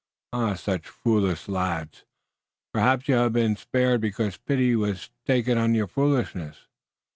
[0.33, 2.05] Ah, such foolish lads!
[2.73, 6.65] Perhaps you haf been spared because pity wass taken on your foolishness.